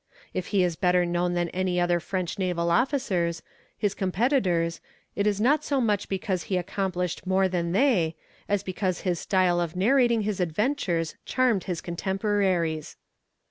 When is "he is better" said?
0.47-1.05